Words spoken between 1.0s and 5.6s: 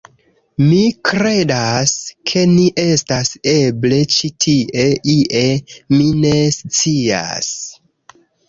kredas, ke ni estas eble ĉi tie ie...